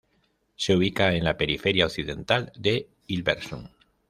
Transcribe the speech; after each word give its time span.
Se 0.55 0.75
ubica 0.75 1.13
en 1.13 1.23
la 1.23 1.37
periferia 1.37 1.85
occidental 1.85 2.51
de 2.55 2.89
Hilversum. 3.05 3.67